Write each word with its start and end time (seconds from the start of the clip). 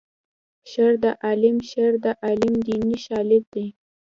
شر 0.71 0.91
د 1.03 1.05
عالم 1.25 1.57
شر 1.69 1.91
د 2.05 2.07
عالم 2.25 2.53
دیني 2.67 2.97
شالید 3.05 3.43
لري 3.53 3.67